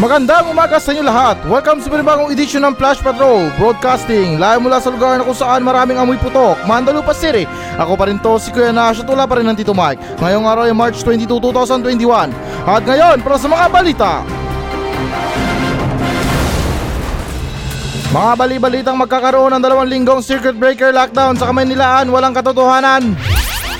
[0.00, 1.36] Magandang umaga sa inyo lahat.
[1.44, 4.40] Welcome sa panibagong edisyon ng Flash Patrol Broadcasting.
[4.40, 7.44] Live mula sa lugar na kung saan maraming amoy putok, Mandalupa City.
[7.76, 10.00] Ako pa rin to, si Kuya Nash at wala pa rin ng Tito Mike.
[10.24, 12.32] Ngayong araw ay March 22, 2021.
[12.64, 14.12] At ngayon, para sa mga balita.
[18.08, 23.20] Mga bali-balitang magkakaroon ng dalawang linggong circuit breaker lockdown sa Kamaynilaan walang katotohanan.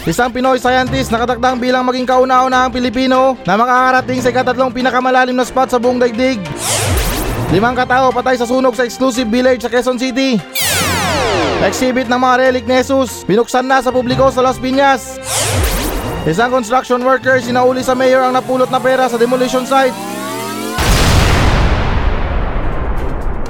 [0.08, 5.68] Isang Pinoy scientist nakatakdang bilang maging kauna-unahang Pilipino na makakarating sa ikatatlong pinakamalalim na spot
[5.68, 6.40] sa buong daigdig.
[7.52, 10.40] Limang katao patay sa sunog sa exclusive village sa Quezon City.
[11.60, 15.20] Exhibit ng mga relic ni Jesus, binuksan na sa publiko sa Las Piñas.
[16.24, 19.92] Isang construction worker sinauli sa mayor ang napulot na pera sa demolition site.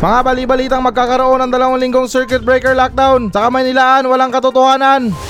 [0.02, 5.29] Mga bali-balitang magkakaroon ng dalawang linggong circuit breaker lockdown sa Kamaynilaan walang katotohanan.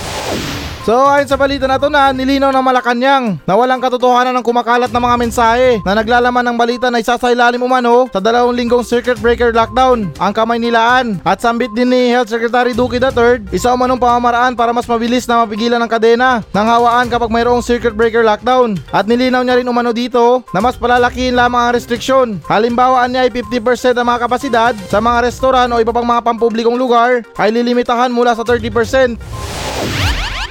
[0.80, 4.88] So ayon sa balita na to na nilinaw ng Malacanang na walang katotohanan ng kumakalat
[4.88, 9.52] na mga mensahe na naglalaman ng balita na isasailalim umano sa dalawang linggong circuit breaker
[9.52, 11.20] lockdown ang kamay nilaan.
[11.20, 15.44] At sambit din ni Health Secretary Duque III isa umanong pamamaraan para mas mabilis na
[15.44, 18.80] mapigilan ang kadena ng hawaan kapag mayroong circuit breaker lockdown.
[18.88, 22.40] At nilinaw niya rin umano dito na mas palalakihin lamang ang restriksyon.
[22.48, 26.80] Halimbawa niya ay 50% ang mga kapasidad sa mga restoran o iba pang mga pampublikong
[26.80, 29.20] lugar ay lilimitahan mula sa 30%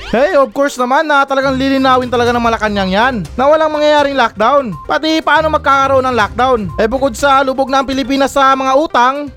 [0.10, 4.74] Hey, of course naman na talagang lilinawin talaga ng Malacanang yan na walang mangyayaring lockdown.
[4.90, 6.60] Pati paano magkakaroon ng lockdown?
[6.82, 9.30] Eh bukod sa lubog ang Pilipinas sa mga utang,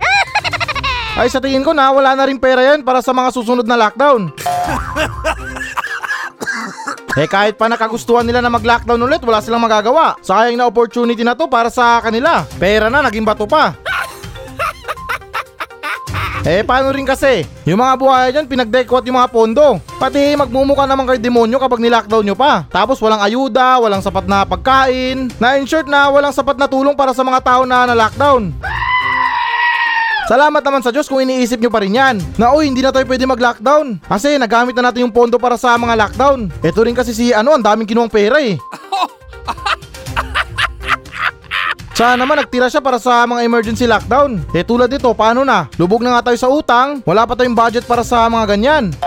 [1.21, 3.77] ay sa tingin ko na wala na rin pera yan para sa mga susunod na
[3.77, 4.33] lockdown.
[7.21, 10.17] eh kahit pa nakagustuhan nila na mag-lockdown ulit, wala silang magagawa.
[10.25, 12.49] Sayang na opportunity na to para sa kanila.
[12.57, 13.77] Pera na, naging bato pa.
[16.43, 19.79] Eh paano rin kasi, yung mga buhaya dyan pinagdekwat yung mga pondo.
[20.03, 22.67] Pati magmumuka naman kayo demonyo kapag nilockdown nyo pa.
[22.67, 25.31] Tapos walang ayuda, walang sapat na pagkain.
[25.39, 28.51] Na in short na walang sapat na tulong para sa mga tao na na-lockdown.
[30.27, 33.07] Salamat naman sa Diyos kung iniisip nyo pa rin yan na uy hindi na tayo
[33.07, 36.51] pwede mag-lockdown kasi nagamit na natin yung pondo para sa mga lockdown.
[36.63, 38.59] Ito rin kasi si ano ang daming kinuwang pera eh.
[42.03, 44.43] Sana naman nagtira siya para sa mga emergency lockdown.
[44.51, 45.71] Eh tulad nito, paano na?
[45.79, 48.91] Lubog na nga tayo sa utang, wala pa tayong budget para sa mga ganyan.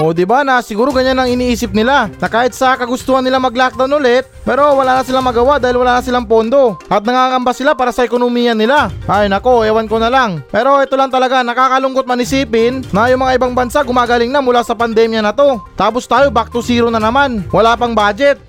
[0.00, 3.92] O di ba na siguro ganyan ang iniisip nila na kahit sa kagustuhan nila mag-lockdown
[3.92, 7.92] ulit pero wala na silang magawa dahil wala na silang pondo at nangangamba sila para
[7.92, 8.88] sa ekonomiya nila.
[9.04, 10.40] Ay nako, ewan ko na lang.
[10.48, 14.72] Pero ito lang talaga nakakalungkot manisipin na yung mga ibang bansa gumagaling na mula sa
[14.72, 15.60] pandemya na to.
[15.76, 17.44] Tapos tayo back to zero na naman.
[17.52, 18.40] Wala pang budget.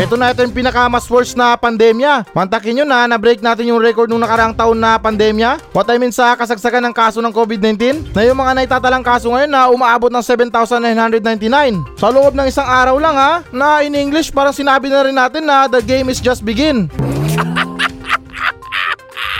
[0.00, 2.32] Ito na ito yung pinaka mas worst na pandemya.
[2.32, 5.60] Mantakin nyo na na-break natin yung record nung nakaraang taon na pandemya.
[5.76, 9.52] What I mean sa kasagsagan ng kaso ng COVID-19 na yung mga naitatalang kaso ngayon
[9.52, 12.00] na umaabot ng 7,999.
[12.00, 15.44] Sa loob ng isang araw lang ha, na in English parang sinabi na rin natin
[15.44, 16.88] na the game is just begin.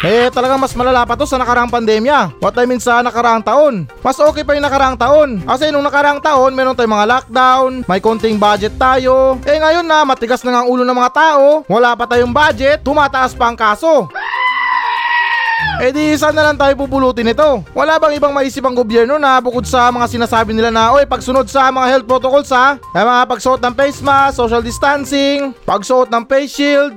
[0.01, 2.33] Eh talagang mas malala pa to sa nakaraang pandemya.
[2.41, 3.85] What I mean sa nakaraang taon.
[4.01, 5.45] Mas okay pa yung nakaraang taon.
[5.45, 9.37] Kasi nung nakaraang taon, meron tayong mga lockdown, may konting budget tayo.
[9.45, 12.81] Eh ngayon na matigas na nga ang ulo ng mga tao, wala pa tayong budget,
[12.81, 14.09] tumataas pa ang kaso.
[15.85, 17.61] Eh di saan na lang tayo pupulutin ito?
[17.77, 21.49] Wala bang ibang maisip ang gobyerno na bukod sa mga sinasabi nila na oy pagsunod
[21.49, 22.81] sa mga health protocols ha?
[22.97, 26.93] Ay mga pagsuot ng face mask, social distancing, pagsuot ng face shield,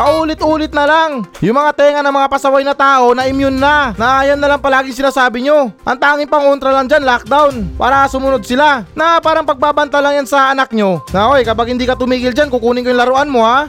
[0.00, 1.28] Paulit-ulit na lang.
[1.44, 3.92] Yung mga tenga ng mga pasaway na tao na immune na.
[4.00, 5.68] Na yan na lang palagi sinasabi nyo.
[5.84, 7.76] Ang tanging pangontra lang dyan, lockdown.
[7.76, 8.88] Para sumunod sila.
[8.96, 11.04] Na parang pagbabanta lang yan sa anak nyo.
[11.12, 13.68] Na oy, kapag hindi ka tumigil dyan, kukunin ko yung laruan mo ha.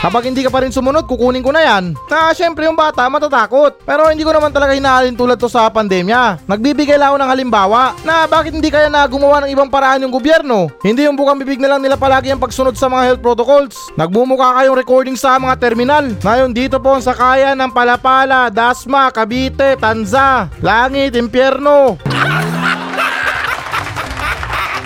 [0.00, 1.92] Kapag hindi ka pa rin sumunod, kukunin ko na yan.
[2.08, 3.84] Na syempre yung bata matatakot.
[3.84, 6.40] Pero hindi ko naman talaga hinaalin tulad to sa pandemya.
[6.48, 10.16] Nagbibigay lang ako ng halimbawa na bakit hindi kaya na gumawa ng ibang paraan yung
[10.16, 10.72] gobyerno.
[10.80, 13.76] Hindi yung bukang bibig na lang nila palagi ang pagsunod sa mga health protocols.
[14.00, 16.08] Nagmumukha kayong recording sa mga terminal.
[16.24, 22.00] Ngayon dito po sa kaya ng Palapala, Dasma, Cavite, Tanza, Langit, Impyerno.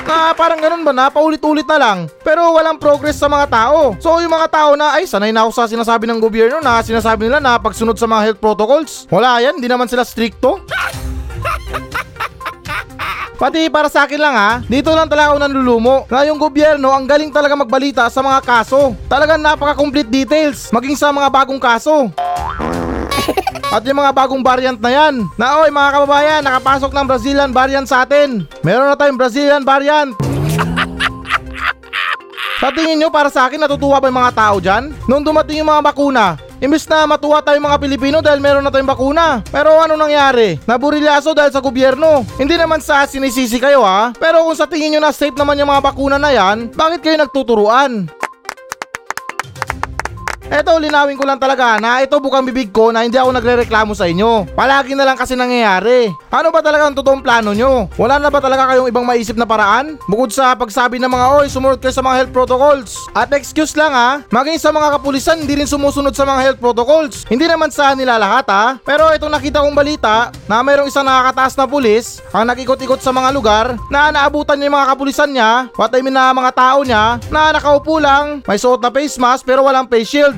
[0.05, 3.97] Na parang ganun ba na paulit-ulit na lang pero walang progress sa mga tao.
[3.99, 7.27] So yung mga tao na ay sanay na ako sa sinasabi ng gobyerno na sinasabi
[7.29, 9.09] nila na pagsunod sa mga health protocols.
[9.09, 10.61] Wala yan, hindi naman sila stricto.
[13.35, 17.05] Pati para sa akin lang ha, dito lang talaga ako nanlulumo na yung gobyerno ang
[17.05, 18.95] galing talaga magbalita sa mga kaso.
[19.11, 22.15] Talagang napaka-complete details, maging sa mga bagong kaso.
[23.75, 27.89] At yung mga bagong variant na yan, na oy mga kababayan, nakapasok ng Brazilian variant
[27.89, 28.47] sa atin.
[28.63, 30.15] Meron na tayong Brazilian variant.
[32.63, 34.95] Sa tingin nyo para sa akin natutuwa ba yung mga tao dyan?
[35.11, 38.89] Nung dumating yung mga bakuna, Imbis na matuwa tayong mga Pilipino dahil meron na tayong
[38.89, 39.45] bakuna.
[39.53, 40.57] Pero ano nangyari?
[40.65, 42.25] Naburilyaso dahil sa gobyerno.
[42.41, 44.17] Hindi naman sa sinisisi kayo ha.
[44.17, 47.21] Pero kung sa tingin nyo na safe naman yung mga bakuna na yan, bakit kayo
[47.21, 48.09] nagtuturuan?
[50.53, 54.05] Eto, linawin ko lang talaga na ito bukang bibig ko na hindi ako nagre-reklamo sa
[54.05, 54.45] inyo.
[54.53, 56.13] Palagi na lang kasi nangyayari.
[56.29, 57.89] Ano ba talaga ang totoong plano nyo?
[57.97, 59.97] Wala na ba talaga kayong ibang maisip na paraan?
[60.05, 62.91] Bukod sa pagsabi ng mga oy, sumunod kayo sa mga health protocols.
[63.17, 67.25] At excuse lang ha, maging sa mga kapulisan hindi rin sumusunod sa mga health protocols.
[67.25, 68.77] Hindi naman sa nila lahat ha.
[68.85, 73.33] Pero itong nakita kong balita na mayroong isang nakakataas na pulis ang nag-ikot-ikot sa mga
[73.33, 77.17] lugar na naabutan niya yung mga kapulisan niya, what I mean na mga tao niya,
[77.33, 80.34] na nakaupo lang, may suot na face mask pero walang face shield.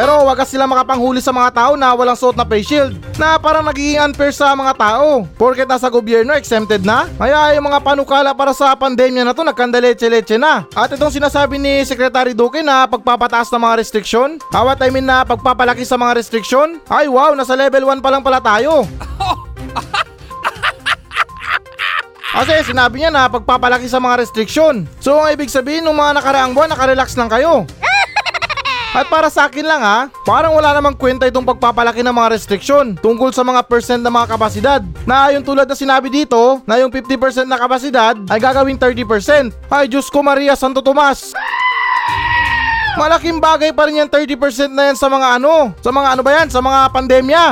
[0.00, 3.60] Pero wag sila makapanghuli sa mga tao na walang suot na face shield na parang
[3.60, 5.28] nagiging unfair sa mga tao.
[5.36, 7.04] Porket nasa gobyerno exempted na.
[7.20, 10.64] Kaya yung mga panukala para sa pandemya na to nagkandaleche-leche na.
[10.72, 15.20] At itong sinasabi ni Secretary Duque na pagpapataas ng mga restriksyon, awat I mean na
[15.20, 18.88] pagpapalaki sa mga restriksyon, ay wow, nasa level 1 pa lang pala tayo.
[22.40, 24.88] Kasi sinabi niya na pagpapalaki sa mga restriksyon.
[24.96, 27.68] So ang ibig sabihin ng mga nakaraang buwan, nakarelax lang kayo.
[28.90, 32.98] At para sa akin lang ha, parang wala namang kwenta itong pagpapalaki ng mga restriksyon
[32.98, 34.82] tungkol sa mga percent ng mga kapasidad.
[35.06, 39.54] Na yung tulad na sinabi dito, na yung 50% na kapasidad ay gagawing 30%.
[39.70, 41.30] Ay Diyos ko Maria Santo Tomas!
[42.98, 46.30] Malaking bagay pa rin yung 30% na yan sa mga ano, sa mga ano ba
[46.42, 47.44] yan, sa mga pandemya.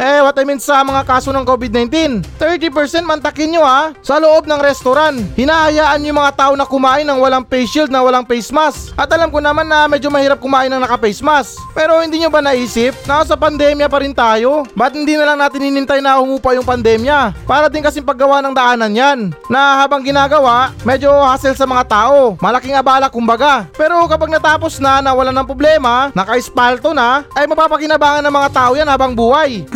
[0.00, 4.48] Eh, what I mean sa mga kaso ng COVID-19, 30% mantakin nyo ha, sa loob
[4.48, 5.20] ng restaurant.
[5.36, 8.96] Hinahayaan yung mga tao na kumain ng walang face shield na walang face mask.
[8.96, 11.60] At alam ko naman na medyo mahirap kumain ng naka-face mask.
[11.76, 14.64] Pero hindi nyo ba naisip na sa pandemya pa rin tayo?
[14.72, 17.44] Ba't hindi na lang natin hinintay na humupa yung pandemya?
[17.44, 19.18] Para din kasing paggawa ng daanan yan.
[19.52, 22.40] Na habang ginagawa, medyo hassle sa mga tao.
[22.40, 23.68] Malaking abala kumbaga.
[23.76, 28.72] Pero kapag natapos na na wala ng problema, naka-espalto na, ay mapapakinabangan ng mga tao
[28.72, 29.68] yan habang buhay.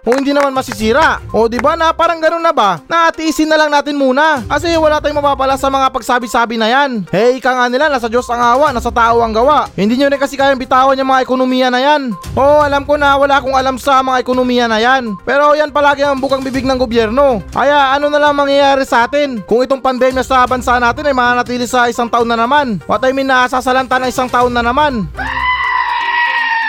[0.00, 1.20] Kung hindi naman masisira.
[1.28, 2.80] O di ba na parang ganun na ba?
[2.88, 4.40] Na atiisin na lang natin muna.
[4.48, 7.04] Kasi wala tayong mapapala sa mga pagsabi-sabi na yan.
[7.12, 9.68] Hey, ika nga nila, nasa Diyos ang awa, nasa tao ang gawa.
[9.76, 12.16] Hindi nyo rin kasi kayang bitawan yung mga ekonomiya na yan.
[12.32, 15.20] Oo, alam ko na wala akong alam sa mga ekonomiya na yan.
[15.28, 17.44] Pero yan palagi ang bukang bibig ng gobyerno.
[17.52, 19.44] Kaya ano na lang mangyayari sa atin?
[19.44, 22.80] Kung itong pandemya sa bansa natin ay mananatili sa isang taon na naman.
[22.88, 25.12] What I mean na sasalanta ng isang taon na naman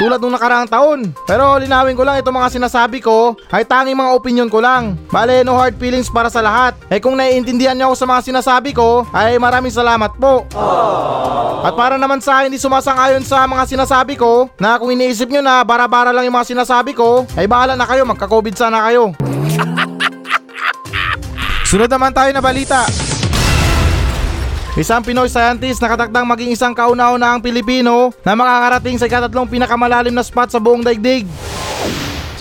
[0.02, 1.00] tulad nung nakaraang taon.
[1.30, 4.98] Pero linawin ko lang itong mga sinasabi ko ay tanging mga opinion ko lang.
[5.14, 6.74] Bale, no hard feelings para sa lahat.
[6.90, 10.50] Eh kung naiintindihan niyo ako sa mga sinasabi ko, ay maraming salamat po.
[10.58, 11.70] Aww.
[11.70, 15.62] At para naman sa hindi sumasang-ayon sa mga sinasabi ko, na kung iniisip nyo na
[15.62, 19.14] bara-bara lang yung mga sinasabi ko, ay bahala na kayo, magka-COVID sana kayo.
[21.70, 23.11] Sunod naman tayo na balita.
[24.72, 30.48] Isang Pinoy scientist nakatakdang maging isang kauna-unahang Pilipino na makakarating sa ikatatlong pinakamalalim na spot
[30.48, 31.28] sa buong daigdig.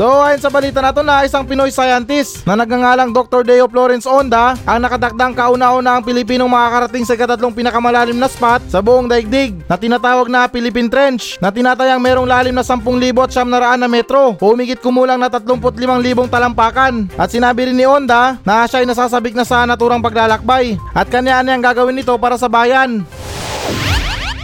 [0.00, 3.44] So ayon sa balita na to na isang Pinoy scientist na nagngangalang Dr.
[3.44, 8.80] Deo Florence Onda ang nakadakdang kauna-una ang Pilipinong makakarating sa katatlong pinakamalalim na spot sa
[8.80, 12.80] buong daigdig na tinatawag na Philippine Trench na tinatayang merong lalim na 10,000
[13.12, 15.68] at na metro humigit kumulang na 35,000
[16.32, 21.12] talampakan at sinabi rin ni Onda na siya ay nasasabik na sa naturang paglalakbay at
[21.12, 23.04] kanya niyang gagawin ito para sa bayan.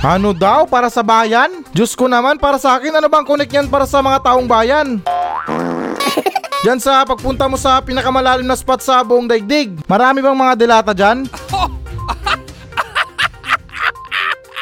[0.05, 1.65] Ano daw para sa bayan?
[1.73, 5.01] Diyos ko naman para sa akin ano bang connect yan para sa mga taong bayan?
[6.65, 9.79] Diyan sa pagpunta mo sa pinakamalalim na spot sa buong daigdig.
[9.87, 11.27] Marami bang mga delata dyan?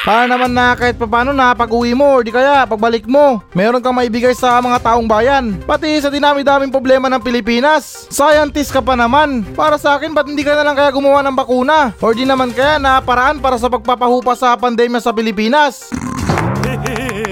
[0.05, 3.81] Para naman na kahit papano na pag uwi mo or di kaya pagbalik mo, meron
[3.81, 5.57] kang maibigay sa mga taong bayan.
[5.65, 8.05] Pati sa dinami-daming problema ng Pilipinas.
[8.13, 9.41] Scientist ka pa naman.
[9.57, 11.89] Para sa akin, ba't hindi ka na lang kaya gumawa ng bakuna?
[12.05, 15.89] Or di naman kaya na paraan para sa pagpapahupa sa pandemya sa Pilipinas?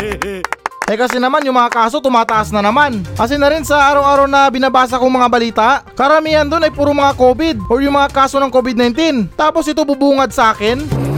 [0.84, 3.08] Eh kasi naman yung mga kaso tumataas na naman.
[3.16, 7.16] Kasi na rin sa araw-araw na binabasa kong mga balita, karamihan doon ay puro mga
[7.16, 9.32] COVID or yung mga kaso ng COVID-19.
[9.40, 11.13] Tapos ito bubungad sa akin.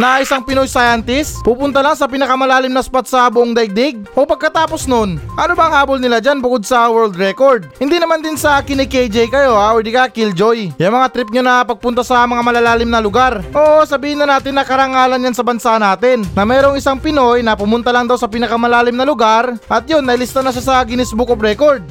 [0.00, 4.00] Na isang Pinoy scientist pupunta lang sa pinakamalalim na spot sa buong daigdig?
[4.16, 7.68] O pagkatapos nun, ano ba ang habol nila dyan bukod sa world record?
[7.76, 10.72] Hindi naman din sa kini-KJ kayo ha, o di ka killjoy.
[10.80, 13.44] Yung mga trip nyo na pagpunta sa mga malalalim na lugar.
[13.52, 16.24] Oo, sabihin na natin na karangalan yan sa bansa natin.
[16.32, 20.40] Na mayroong isang Pinoy na pumunta lang daw sa pinakamalalim na lugar at yun, nailista
[20.40, 21.84] na siya sa Guinness Book of Record.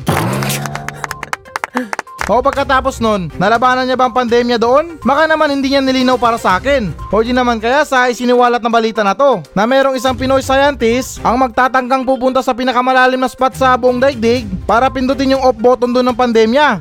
[2.31, 4.95] O pagkatapos nun, nalabanan niya bang pandemya doon?
[5.03, 6.95] Baka naman hindi niya nilinaw para sa akin.
[7.11, 11.19] O di naman kaya sa isiniwalat na balita na to, na merong isang Pinoy scientist
[11.27, 15.91] ang magtatanggang pupunta sa pinakamalalim na spot sa buong daigdig para pindutin yung off button
[15.91, 16.79] doon ng pandemya.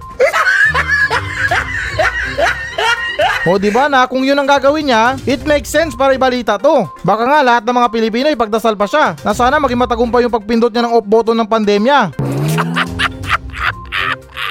[3.42, 6.86] O di ba na kung yun ang gagawin niya, it makes sense para ibalita to.
[7.02, 10.70] Baka nga lahat ng mga Pilipino ipagdasal pa siya na sana maging matagumpay yung pagpindot
[10.70, 12.14] niya ng off button ng pandemya.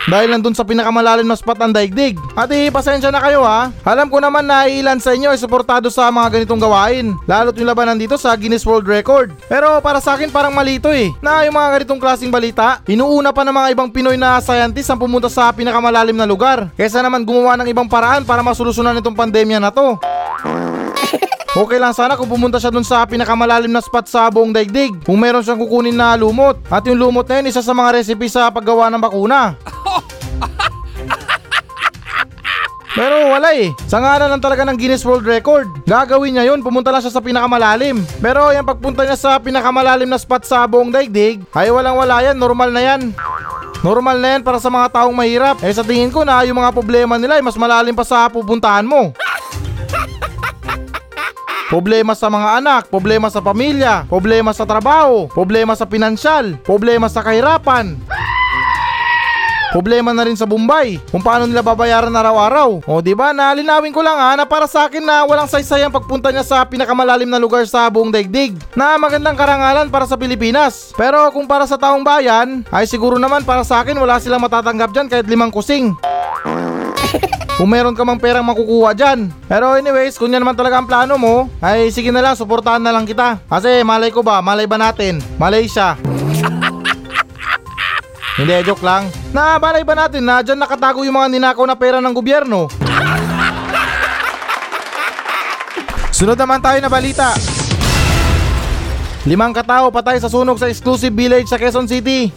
[0.09, 2.17] Dahil nandun sa pinakamalalim na spot ng daigdig.
[2.33, 3.69] At eh, pasensya na kayo ha.
[3.85, 7.69] Alam ko naman na ilan sa inyo ay suportado sa mga ganitong gawain, lalo't yung
[7.69, 9.31] labanan dito sa Guinness World Record.
[9.45, 13.45] Pero para sa akin parang malito eh, na yung mga ganitong klaseng balita, inuuna pa
[13.45, 17.53] ng mga ibang Pinoy na scientist ang pumunta sa pinakamalalim na lugar, kesa naman gumawa
[17.61, 20.01] ng ibang paraan para masolusyonan itong pandemya na to.
[21.49, 25.17] Okay lang sana kung pumunta siya dun sa pinakamalalim na spot sa buong daigdig kung
[25.17, 26.61] meron siyang kukunin na lumot.
[26.69, 29.57] At yung lumot na yun isa sa mga recipe sa paggawa ng bakuna.
[32.97, 33.69] Pero wala eh.
[33.85, 35.69] Sa ngalan lang talaga ng Guinness World Record.
[35.85, 38.01] Gagawin niya yun, pumunta lang siya sa pinakamalalim.
[38.17, 42.37] Pero yung pagpunta niya sa pinakamalalim na spot sa buong daigdig, ay walang wala yan,
[42.37, 43.13] normal na yan.
[43.79, 45.61] Normal na yan para sa mga taong mahirap.
[45.63, 48.83] Eh sa tingin ko na yung mga problema nila ay mas malalim pa sa pupuntahan
[48.83, 49.13] mo.
[51.69, 57.21] Problema sa mga anak, problema sa pamilya, problema sa trabaho, problema sa pinansyal, problema sa
[57.21, 57.93] kahirapan.
[59.69, 62.81] Problema na rin sa Bombay, kung paano nila babayaran araw-araw.
[62.89, 65.93] O di ba, nalinawin ko lang ha, na para sa akin na walang saysay ang
[65.93, 68.57] pagpunta niya sa pinakamalalim na lugar sa buong daigdig.
[68.73, 70.89] Na magandang karangalan para sa Pilipinas.
[70.97, 74.89] Pero kung para sa taong bayan, ay siguro naman para sa akin wala silang matatanggap
[74.89, 75.93] dyan kahit limang kusing.
[77.59, 79.35] Kung meron ka mang perang makukuha dyan.
[79.51, 82.95] Pero anyways, kung yan naman talaga ang plano mo, ay sige na lang, suportahan na
[82.95, 83.35] lang kita.
[83.51, 85.19] Kasi malay ko ba, malay ba natin?
[85.35, 85.99] Malaysia.
[88.39, 89.11] Hindi, joke lang.
[89.35, 92.71] Na balay ba natin na dyan nakatago yung mga ninakaw na pera ng gobyerno?
[96.15, 97.35] Sunod naman tayo na balita.
[99.27, 102.31] Limang katao patay sa sunog sa exclusive village sa Quezon City.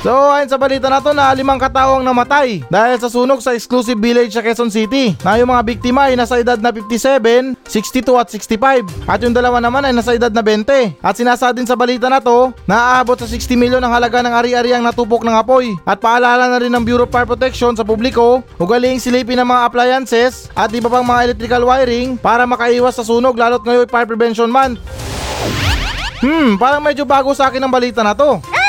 [0.00, 3.52] So ayon sa balita na to na limang katao ang namatay dahil sa sunog sa
[3.52, 8.16] exclusive village sa Quezon City na yung mga biktima ay nasa edad na 57, 62
[8.16, 11.76] at 65 at yung dalawa naman ay nasa edad na 20 at sinasa din sa
[11.76, 15.76] balita na to na aabot sa 60 milyon ang halaga ng ari-ariang natupok ng apoy
[15.84, 19.68] at paalala na rin ng Bureau of Fire Protection sa publiko ugaling silipin ng mga
[19.68, 24.48] appliances at iba pang mga electrical wiring para makaiwas sa sunog lalo't ngayon Fire Prevention
[24.48, 24.80] Month.
[26.24, 28.59] Hmm, parang medyo bago sa akin ang balita na to.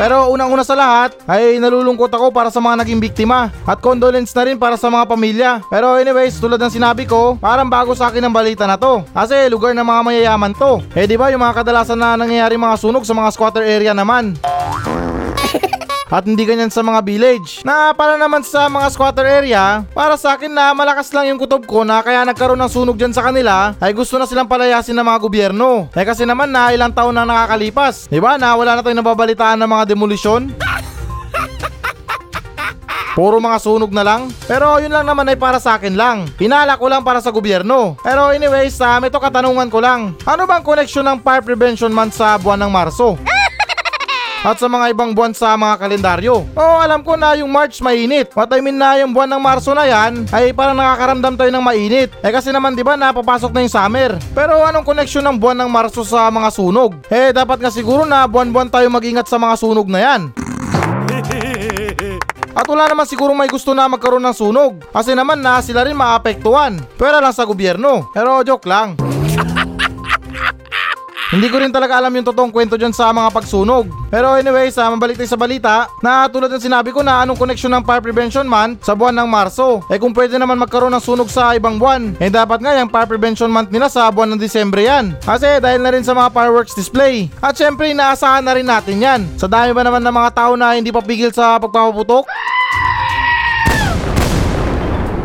[0.00, 4.48] Pero unang-una sa lahat ay nalulungkot ako para sa mga naging biktima at condolence na
[4.48, 5.50] rin para sa mga pamilya.
[5.68, 9.04] Pero anyways, tulad ng sinabi ko, parang bago sa akin ang balita na to.
[9.12, 10.80] Kasi lugar ng mga mayayaman to.
[10.96, 14.40] Eh di ba yung mga kadalasan na nangyayari mga sunog sa mga squatter area naman.
[16.10, 17.62] At hindi ganyan sa mga village.
[17.62, 21.62] Na para naman sa mga squatter area, para sa akin na malakas lang yung kutob
[21.70, 25.06] ko na kaya nagkaroon ng sunog dyan sa kanila, ay gusto na silang palayasin ng
[25.06, 25.86] mga gobyerno.
[25.94, 28.10] Eh kasi naman na ilang taon na nakakalipas.
[28.10, 30.42] Diba na wala na tayong nababalitaan ng mga demolisyon?
[33.14, 34.30] Puro mga sunog na lang.
[34.50, 36.26] Pero yun lang naman ay para sa akin lang.
[36.34, 37.98] Pinala ko lang para sa gobyerno.
[38.02, 40.16] Pero anyways, sa um, ito katanungan ko lang.
[40.24, 43.20] Ano bang connection ng Fire Prevention Month sa buwan ng Marso?
[44.40, 46.48] At sa mga ibang buwan sa mga kalendaryo.
[46.56, 48.32] Oo, alam ko na yung March mainit.
[48.32, 51.64] What I mean na yung buwan ng Marso na yan ay parang nakakaramdam tayo ng
[51.64, 52.08] mainit.
[52.24, 54.16] Eh kasi naman 'di ba napapasok na yung summer.
[54.32, 56.96] Pero anong connection ng buwan ng Marso sa mga sunog?
[57.12, 60.20] Eh dapat nga siguro na buwan-buwan tayo mag-ingat sa mga sunog na yan.
[62.50, 64.72] At wala naman siguro may gusto na magkaroon ng sunog.
[64.90, 66.80] Kasi naman na sila rin maapektuhan.
[66.98, 68.10] Pwera lang sa gobyerno.
[68.12, 69.19] Pero joke lang.
[71.30, 73.86] Hindi ko rin talaga alam yung totoong kwento dyan sa mga pagsunog.
[74.10, 77.70] Pero anyways, uh, mabalik tayo sa balita na tulad ng sinabi ko na anong connection
[77.70, 79.78] ng Fire Prevention Month sa buwan ng Marso.
[79.86, 83.06] Eh kung pwede naman magkaroon ng sunog sa ibang buwan, eh dapat nga yung Fire
[83.06, 85.14] Prevention Month nila sa buwan ng Disyembre yan.
[85.22, 87.30] Kasi dahil na rin sa mga fireworks display.
[87.38, 89.22] At syempre inaasahan na rin natin yan.
[89.38, 92.26] Sa dami ba naman ng mga tao na hindi papigil sa pagpapaputok?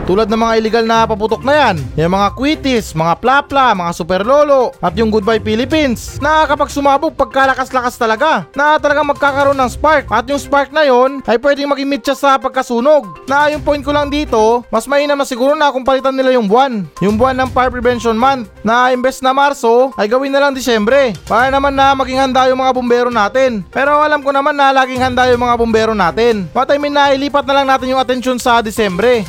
[0.05, 4.21] Tulad ng mga illegal na paputok na yan, yung mga quitis, mga plapla, mga super
[4.21, 10.05] lolo, at yung Goodbye Philippines, na kapag sumabog pagkalakas-lakas talaga, na talagang magkakaroon ng spark.
[10.13, 13.25] At yung spark na yon ay pwedeng mag-emit siya sa pagkasunog.
[13.25, 16.45] Na yung point ko lang dito, mas mainam na siguro na kung palitan nila yung
[16.45, 16.85] buwan.
[17.01, 21.17] Yung buwan ng Fire Prevention Month, na imbes na Marso, ay gawin na lang Disyembre.
[21.25, 23.65] Para naman na maging handa yung mga bumbero natin.
[23.73, 26.45] Pero alam ko naman na laging handa yung mga bumbero natin.
[26.53, 29.25] What I mean na ilipat na lang natin yung atensyon sa Disyembre.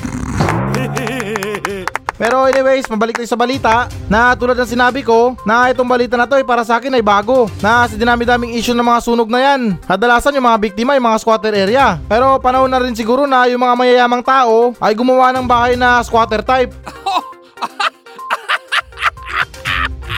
[2.17, 3.75] Pero anyways, mabalik tayo sa balita
[4.09, 7.05] na tulad ng sinabi ko na itong balita na to ay para sa akin ay
[7.05, 9.77] bago na sa dinami-daming issue ng mga sunog na yan.
[9.85, 12.01] Kadalasan yung mga biktima ay mga squatter area.
[12.09, 16.01] Pero panahon na rin siguro na yung mga mayayamang tao ay gumawa ng bahay na
[16.01, 16.73] squatter type.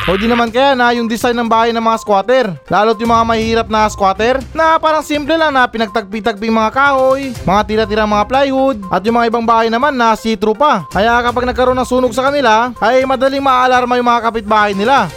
[0.08, 2.48] O di naman kaya na yung design ng bahay ng mga squatter.
[2.72, 7.62] Lalo't yung mga mahihirap na squatter na parang simple lang na pinagtagpi-tagping mga kahoy, mga
[7.68, 10.88] tira-tira mga plywood, at yung mga ibang bahay naman na see-through pa.
[10.88, 15.12] Kaya kapag nagkaroon ng sunog sa kanila, ay madaling maaalarma yung mga kapitbahay nila.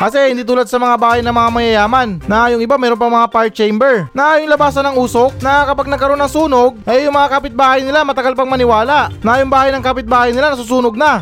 [0.00, 3.28] Kasi hindi tulad sa mga bahay ng mga mayayaman na yung iba meron pa mga
[3.28, 7.36] fire chamber na yung labasan ng usok na kapag nagkaroon ng sunog ay yung mga
[7.36, 11.20] kapitbahay nila matagal pang maniwala na yung bahay ng kapitbahay nila nasusunog na.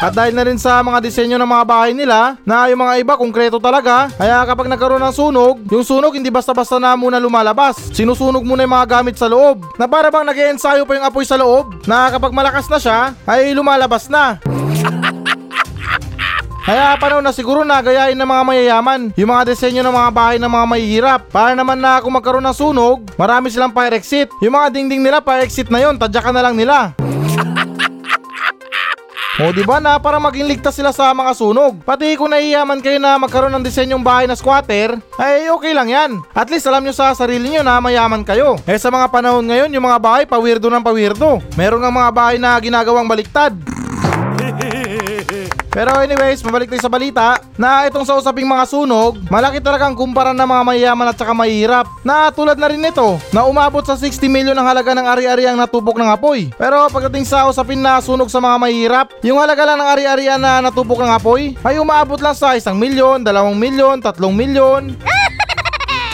[0.00, 3.20] At dahil na rin sa mga disenyo ng mga bahay nila na yung mga iba
[3.20, 7.92] konkreto talaga, kaya kapag nagkaroon ng sunog, yung sunog hindi basta-basta na muna lumalabas.
[7.92, 9.60] Sinusunog muna yung mga gamit sa loob.
[9.76, 13.12] Na para bang nag ensayo pa yung apoy sa loob na kapag malakas na siya,
[13.28, 14.40] ay lumalabas na.
[16.64, 20.36] Kaya panahon na siguro na gayahin ng mga mayayaman yung mga disenyo ng mga bahay
[20.40, 21.20] ng mga mahihirap.
[21.28, 24.32] Para naman na kung magkaroon ng sunog, marami silang fire exit.
[24.40, 26.96] Yung mga dingding nila fire exit na yon, tadyakan na lang nila.
[29.40, 31.80] O di ba na para maging ligtas sila sa mga sunog.
[31.80, 36.10] Pati kung naiyaman kayo na magkaroon ng disenyong bahay na squatter, ay okay lang yan.
[36.36, 38.60] At least alam nyo sa sarili nyo na mayaman kayo.
[38.68, 41.40] Eh sa mga panahon ngayon, yung mga bahay pawirdo ng pawirdo.
[41.56, 43.56] Meron nga mga bahay na ginagawang baliktad.
[45.70, 50.34] Pero anyways, mabalik tayo sa balita na itong sa usaping mga sunog, malaki talagang kumpara
[50.34, 51.86] ng mga mayayaman at saka mahirap.
[52.02, 55.94] Na tulad na rin nito, na umabot sa 60 milyon ang halaga ng ari-ariang natupok
[55.94, 56.50] ng apoy.
[56.58, 60.58] Pero pagdating sa usapin na sunog sa mga mahirap, yung halaga lang ng ari-arian na
[60.58, 64.82] natupok ng apoy ay umabot lang sa 1 milyon, 2 milyon, 3 milyon.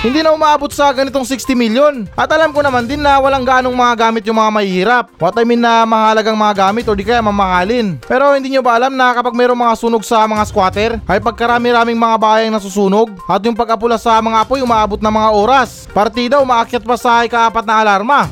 [0.04, 2.04] Hindi na umaabot sa ganitong 60 million.
[2.12, 5.04] At alam ko naman din na walang ganong mga gamit yung mga mahihirap.
[5.16, 7.96] What I mean na mahalagang mga gamit o di kaya mamahalin.
[8.04, 11.96] Pero hindi nyo ba alam na kapag mayroong mga sunog sa mga squatter, ay pagkarami-raming
[11.96, 15.88] mga bayang nasusunog at yung pag-apula sa mga apoy umaabot ng mga oras.
[15.88, 18.28] Partida umaakyat pa sa ikaapat na alarma.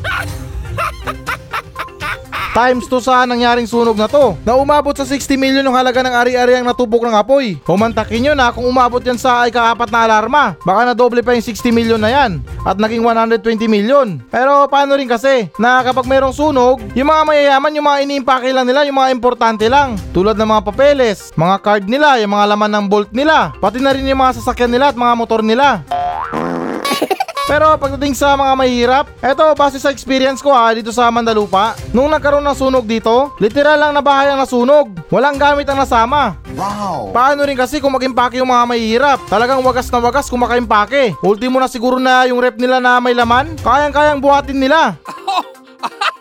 [2.55, 6.15] Times 2 sa nangyaring sunog na to na umabot sa 60 million yung halaga ng
[6.15, 7.59] ari-ariang natupok ng apoy.
[7.67, 10.55] Humantakin nyo na kung umabot yan sa ikaapat na alarma.
[10.63, 14.23] Baka na doble pa yung 60 million na yan at naging 120 million.
[14.31, 18.71] Pero paano rin kasi na kapag mayroong sunog, yung mga mayayaman, yung mga iniimpake lang
[18.71, 19.99] nila, yung mga importante lang.
[20.15, 23.91] Tulad ng mga papeles, mga card nila, yung mga laman ng bolt nila, pati na
[23.91, 25.83] rin yung mga sasakyan nila at mga motor nila.
[27.45, 32.09] Pero pagdating sa mga mahirap, eto base sa experience ko ha dito sa Mandalupa, nung
[32.09, 34.89] nagkaroon ng sunog dito, literal lang na bahay ang nasunog.
[35.13, 36.41] Walang gamit ang nasama.
[36.57, 37.13] Wow!
[37.13, 39.19] Paano rin kasi kung mag-impake yung mga mahihirap?
[39.29, 41.13] Talagang wagas na wagas kung makaimpake.
[41.21, 44.97] Ultimo na siguro na yung rep nila na may laman, kayang-kayang buhatin nila.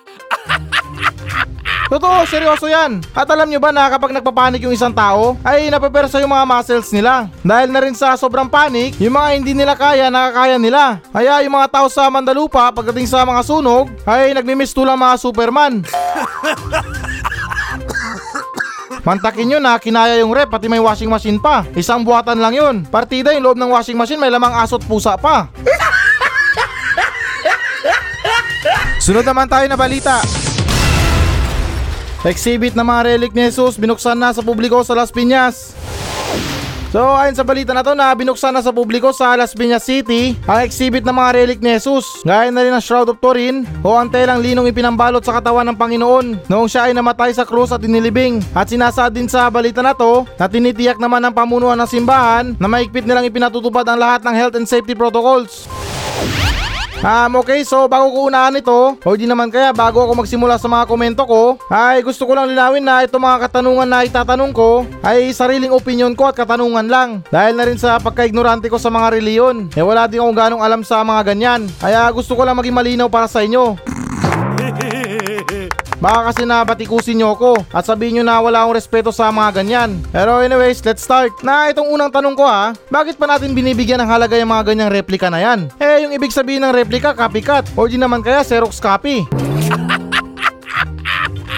[1.94, 3.06] Totoo, seryoso yan.
[3.14, 6.90] At alam nyo ba na kapag nagpapanik yung isang tao, ay napepersa yung mga muscles
[6.90, 7.30] nila.
[7.46, 10.98] Dahil na rin sa sobrang panic, yung mga hindi nila kaya, nakakaya nila.
[11.14, 15.86] Kaya yung mga tao sa Mandalupa, pagdating sa mga sunog, ay nagmimistulang mga Superman.
[19.06, 21.62] Mantakin nyo na kinaya yung rep pati may washing machine pa.
[21.78, 22.90] Isang buhatan lang yun.
[22.90, 25.46] Partida yung loob ng washing machine may lamang asot pusa pa.
[29.06, 30.43] Sunod naman tayo na balita.
[32.24, 35.76] Exhibit na mga relic ni Jesus binuksan na sa publiko sa Las Piñas.
[36.96, 40.32] So ayon sa balita na to na binuksan na sa publiko sa Las Piñas City
[40.48, 42.24] ang exhibit ng mga relic ni Jesus.
[42.24, 45.76] Gaya na rin ang Shroud of Turin o ang telang linong ipinambalot sa katawan ng
[45.76, 48.40] Panginoon noong siya ay namatay sa krus at inilibing.
[48.56, 52.72] At sinasaad din sa balita na to na tinitiyak naman ng pamunuan ng simbahan na
[52.72, 55.68] maigpit nilang ipinatutupad ang lahat ng health and safety protocols.
[57.04, 60.72] Um, okay, so bago ko unahan ito, o di naman kaya bago ako magsimula sa
[60.72, 64.88] mga komento ko, ay gusto ko lang linawin na itong mga katanungan na itatanong ko
[65.04, 67.20] ay sariling opinion ko at katanungan lang.
[67.28, 70.80] Dahil na rin sa pagka-ignorante ko sa mga reliyon, eh wala din akong ganong alam
[70.80, 71.68] sa mga ganyan.
[71.76, 73.76] Kaya gusto ko lang maging malinaw para sa inyo.
[76.04, 80.04] Baka kasi nabatikusin nyo ako at sabihin nyo na wala akong respeto sa mga ganyan.
[80.12, 81.32] Pero anyways, let's start.
[81.40, 84.92] Na itong unang tanong ko ha, bakit pa natin binibigyan ng halaga yung mga ganyang
[84.92, 85.72] replika na yan?
[85.80, 87.72] Eh, yung ibig sabihin ng replika, copycat.
[87.80, 89.24] O di naman kaya Xerox copy.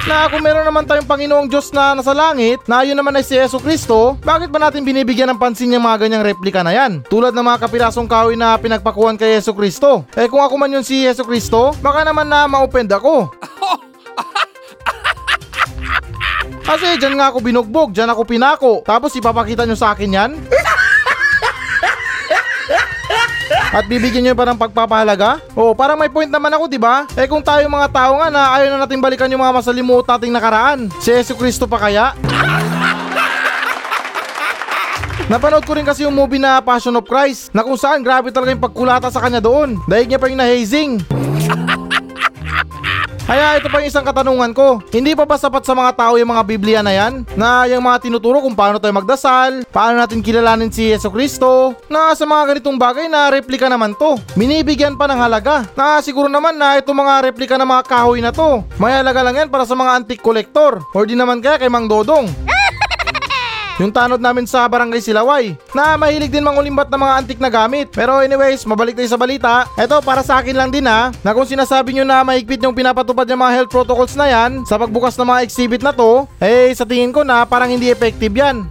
[0.05, 3.34] na kung meron naman tayong Panginoong Diyos na nasa langit, na yun naman ay si
[3.34, 7.01] Yeso Kristo, bakit ba natin binibigyan ng pansin yung mga ganyang replika na yan?
[7.10, 10.05] Tulad ng mga kapirasong kahoy na pinagpakuhan kay Yeso Kristo.
[10.13, 13.34] Eh kung ako man yun si Yeso Kristo, baka naman na ma-offend ako.
[16.65, 18.73] Kasi dyan nga ako binugbog, dyan ako pinako.
[18.82, 20.32] Tapos ipapakita nyo sa akin yan?
[23.75, 25.43] At bibigyan nyo pa ng pagpapahalaga?
[25.54, 27.06] Oo, parang may point naman ako, di ba?
[27.13, 30.34] Eh kung tayo mga tao nga na ayaw na natin balikan yung mga masalimuot nating
[30.34, 30.88] nakaraan.
[31.04, 32.15] Si Yesu Cristo pa kaya?
[35.25, 38.54] Napanood ko rin kasi yung movie na Passion of Christ na kung saan grabe talaga
[38.56, 39.75] yung pagkulata sa kanya doon.
[39.89, 40.91] Dahil niya pa yung na-hazing.
[43.26, 44.86] Kaya ito pa yung isang katanungan ko.
[44.94, 47.26] Hindi pa ba sapat sa mga tao yung mga Biblia na yan?
[47.34, 52.14] Na yung mga tinuturo kung paano tayo magdasal, paano natin kilalanin si Yeso Kristo, na
[52.14, 54.14] sa mga ganitong bagay na replika naman to.
[54.38, 55.66] Binibigyan pa ng halaga.
[55.74, 59.42] Na siguro naman na itong mga replika ng mga kahoy na to, may halaga lang
[59.42, 60.86] yan para sa mga antique collector.
[60.94, 62.55] Or di naman kaya kay Mang Dodong.
[63.80, 67.92] Yung tanod namin sa barangay Silaway, na mahilig din mangulimbat ng mga antik na gamit.
[67.92, 69.68] Pero anyways, mabalik tayo sa balita.
[69.76, 73.28] Ito para sa akin lang din ha, na kung sinasabi nyo na mahigpit yung pinapatupad
[73.28, 76.88] ng mga health protocols na yan sa pagbukas ng mga exhibit na to, eh sa
[76.88, 78.64] tingin ko na parang hindi effective yan.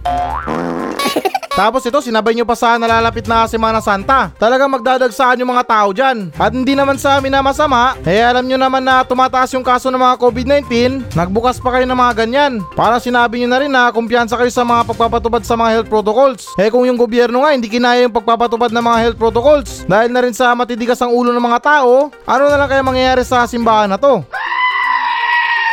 [1.55, 4.27] Tapos ito, sinabay nyo pa sa nalalapit na Semana Santa.
[4.35, 6.27] Talagang magdadagsaan yung mga tao dyan.
[6.35, 9.87] At hindi naman sa amin na masama, eh alam nyo naman na tumataas yung kaso
[9.87, 10.67] ng mga COVID-19,
[11.15, 12.59] nagbukas pa kayo ng mga ganyan.
[12.75, 16.51] Para sinabi nyo na rin na kumpiyansa kayo sa mga pagpapatubad sa mga health protocols.
[16.59, 20.27] Eh kung yung gobyerno nga hindi kinaya yung pagpapatubad ng mga health protocols, dahil na
[20.27, 23.87] rin sa matitigas ang ulo ng mga tao, ano na lang kaya mangyayari sa simbahan
[23.87, 24.27] na to?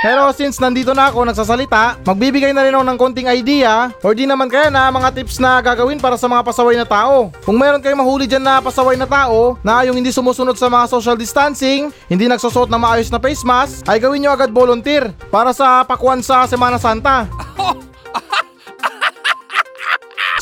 [0.03, 4.27] Pero since nandito na ako nagsasalita, magbibigay na rin ako ng konting idea or di
[4.27, 7.31] naman kaya na mga tips na gagawin para sa mga pasaway na tao.
[7.47, 10.91] Kung meron kayong mahuli dyan na pasaway na tao na yung hindi sumusunod sa mga
[10.91, 15.55] social distancing, hindi nagsusot ng maayos na face mask, ay gawin nyo agad volunteer para
[15.55, 17.31] sa pakuan sa Semana Santa.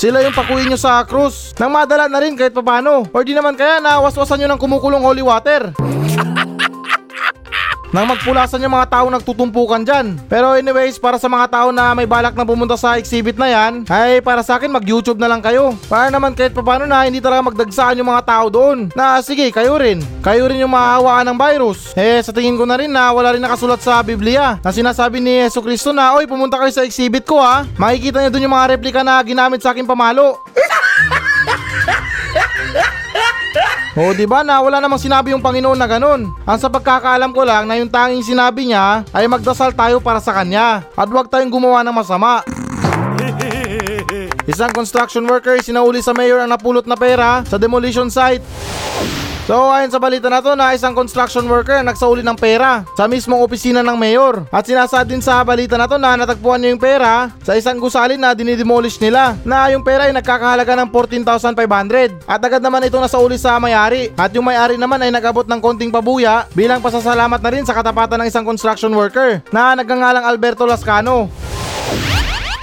[0.01, 3.05] Sila yung pakuin nyo sa cruise nang madala na rin kahit papano.
[3.13, 5.77] Or di naman kaya na waswasan nyo ng kumukulong holy water.
[7.91, 10.15] Nang magpulasan yung mga tao nagtutumpukan dyan.
[10.31, 13.83] Pero anyways, para sa mga tao na may balak na pumunta sa exhibit na yan,
[13.91, 15.75] ay para sa akin mag-YouTube na lang kayo.
[15.91, 18.95] Para naman kahit papano na hindi talaga magdagsaan yung mga tao doon.
[18.95, 19.99] Na sige, kayo rin.
[20.23, 21.91] Kayo rin yung mahahawaan ng virus.
[21.99, 25.43] Eh, sa tingin ko na rin na wala rin nakasulat sa Biblia na sinasabi ni
[25.43, 27.67] Yesu Cristo na, Oy, pumunta kayo sa exhibit ko ha.
[27.75, 30.39] Makikita niyo doon yung mga replika na ginamit sa aking pamalo.
[33.99, 36.31] O di ba na wala namang sinabi yung Panginoon na ganun.
[36.47, 40.31] Ang sa pagkakaalam ko lang na yung tanging sinabi niya ay magdasal tayo para sa
[40.31, 42.47] kanya at huwag tayong gumawa ng masama.
[44.51, 48.43] Isang construction worker sinauli sa mayor ang napulot na pera sa demolition site.
[49.51, 53.43] So ayon sa balita na to na isang construction worker nagsauli ng pera sa mismong
[53.43, 54.47] opisina ng mayor.
[54.55, 58.23] At sinasabi din sa balita na to na natagpuan niya yung pera sa isang gusalin
[58.23, 63.35] na dinidemolish nila na yung pera ay nagkakahalaga ng 14,500 at agad naman ito nasauli
[63.43, 67.67] sa may-ari at yung may-ari naman ay nagabot ng konting pabuya bilang pasasalamat na rin
[67.67, 71.27] sa katapatan ng isang construction worker na nagngangalang Alberto Lascano.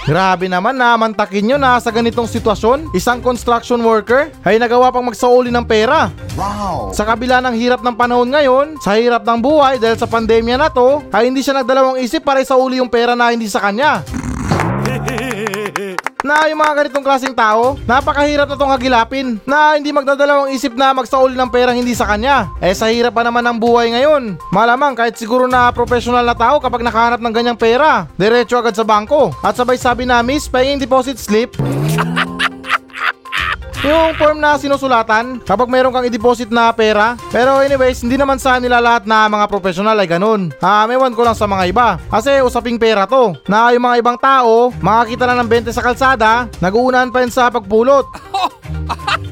[0.07, 5.03] Grabe naman na mantakin nyo na sa ganitong sitwasyon, isang construction worker ay nagawa pang
[5.03, 6.07] magsauli ng pera.
[6.39, 6.95] Wow!
[6.95, 10.71] Sa kabila ng hirap ng panahon ngayon, sa hirap ng buhay dahil sa pandemya na
[10.71, 13.99] to, ay hindi siya nagdalawang isip para isauli yung pera na hindi sa kanya.
[16.27, 20.91] Na yung mga ganitong klaseng tao, napakahirap na tong hagilapin na hindi magdadalawang isip na
[20.91, 22.51] magsauli ng perang hindi sa kanya.
[22.59, 24.35] Eh sa hirap pa naman ng buhay ngayon.
[24.51, 28.83] Malamang kahit siguro na professional na tao kapag nakahanap ng ganyang pera, diretso agad sa
[28.83, 29.31] bangko.
[29.39, 31.55] At sabay sabi na, Miss, pahingin deposit slip.
[33.85, 37.13] Yung form na sinusulatan kapag meron kang i-deposit na pera.
[37.29, 40.49] Pero anyways, hindi naman sa nila lahat na mga professional ay ganun.
[40.57, 41.87] Ah, mewan ko lang sa mga iba.
[42.09, 43.37] Kasi usaping pera to.
[43.45, 47.53] Na yung mga ibang tao, makakita lang ng 20 sa kalsada, nag-uunahan pa yun sa
[47.53, 48.05] pagpulot.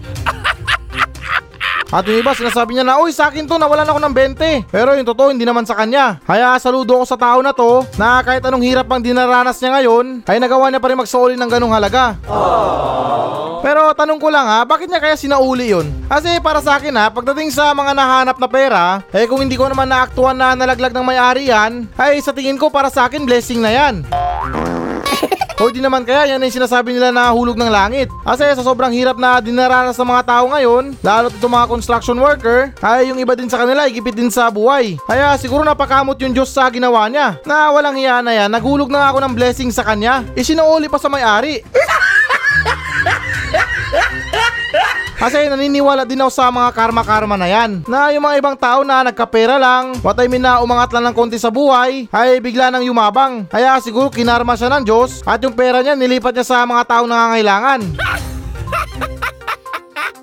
[1.95, 4.67] At yung iba sinasabi niya na, Uy, sa akin to, nawalan ako ng 20.
[4.67, 6.19] Pero yung totoo, hindi naman sa kanya.
[6.27, 10.05] Kaya saludo ako sa tao na to, na kahit anong hirap ang dinaranas niya ngayon,
[10.27, 12.19] ay nagawa niya pa rin magsauli ng ganong halaga.
[13.63, 15.87] Pero tanong ko lang ha, bakit niya kaya sinauli yun?
[16.11, 18.83] Kasi para sa akin ha, pagdating sa mga nahanap na pera,
[19.15, 22.67] eh kung hindi ko naman naaktuan na nalaglag ng may-ari yan, ay sa tingin ko
[22.67, 24.03] para sa akin blessing na yan.
[25.55, 28.11] O di naman kaya yan ay sinasabi nila na hulog ng langit.
[28.27, 32.75] Kasi sa sobrang hirap na dinaranas ng mga tao ngayon, lalo itong mga construction worker,
[32.83, 34.99] ay yung iba din sa kanila ay gipit din sa buhay.
[35.07, 37.39] Kaya siguro napakamot yung Diyos sa ginawa niya.
[37.47, 40.27] Na walang hiya na yan, naghulog na ako ng blessing sa kanya.
[40.35, 41.63] Isinuuli pa sa may-ari.
[45.15, 47.81] Kasi naniniwala din ako sa mga karma-karma na yan.
[47.87, 51.15] Na yung mga ibang tao na nagkapera lang, what I mean na umangat lang ng
[51.15, 53.47] konti sa buhay, ay bigla nang yumabang.
[53.47, 57.03] Kaya siguro kinarma siya ng Diyos at yung pera niya nilipat niya sa mga tao
[57.07, 57.81] nangangailangan.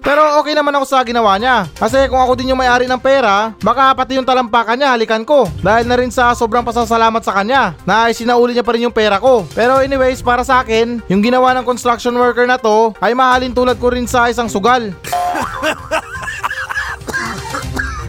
[0.03, 1.71] Pero okay naman ako sa ginawa niya.
[1.79, 5.47] Kasi kung ako din yung may-ari ng pera, baka pati yung talampakan niya halikan ko.
[5.63, 9.23] Dahil na rin sa sobrang pasasalamat sa kanya na isinauli niya pa rin yung pera
[9.23, 9.47] ko.
[9.55, 13.79] Pero anyways, para sa akin, yung ginawa ng construction worker na to ay mahalin tulad
[13.79, 14.91] ko rin sa isang sugal.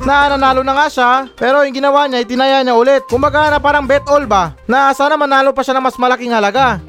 [0.03, 3.07] na nanalo na nga siya, pero yung ginawa niya, itinaya niya ulit.
[3.07, 4.51] Kumbaga na parang bet all ba?
[4.67, 6.83] Na sana manalo pa siya ng mas malaking halaga.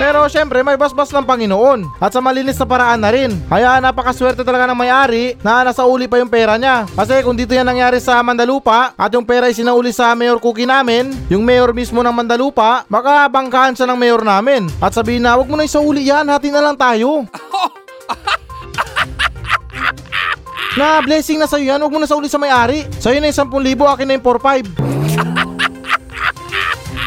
[0.00, 3.36] Pero syempre may basbas ng Panginoon at sa malinis na paraan na rin.
[3.52, 6.88] Kaya napakaswerte talaga ng may-ari na nasa uli pa yung pera niya.
[6.96, 10.64] Kasi kung dito yan nangyari sa Mandalupa at yung pera ay sinauli sa mayor cookie
[10.64, 14.72] namin, yung mayor mismo ng Mandalupa, baka bangkahan siya ng mayor namin.
[14.80, 17.28] At sabihin na, wag mo na isauli yan, hati na lang tayo.
[20.80, 22.88] na blessing na sa'yo yan, wag mo na sauli sa may-ari.
[22.96, 24.89] Sa'yo na yung 10,000, akin na yung 4,500.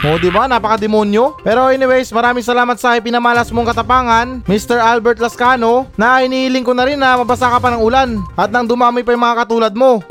[0.04, 1.40] O di ba napaka-demonyo?
[1.48, 4.76] Pero anyways, maraming salamat sa pinamalas mong katapangan, Mr.
[4.76, 8.68] Albert Lascano, na inihiling ko na rin na mabasa ka pa ng ulan at nang
[8.68, 10.04] dumami pa yung mga katulad mo.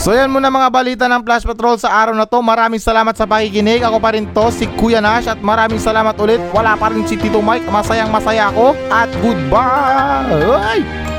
[0.00, 2.40] So yan muna mga balita ng Flash Patrol sa araw na to.
[2.40, 3.84] Maraming salamat sa pakikinig.
[3.86, 6.40] Ako pa rin to, si Kuya Nash at maraming salamat ulit.
[6.56, 7.68] Wala pa rin si Tito Mike.
[7.70, 11.11] Masayang masaya ako at goodbye!